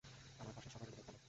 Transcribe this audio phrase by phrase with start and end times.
[0.41, 1.19] আমার পাশের সবাই নিজেদের খেয়াল রাখে।